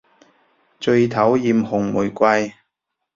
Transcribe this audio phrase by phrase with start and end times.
[0.79, 2.51] 最討厭紅玫瑰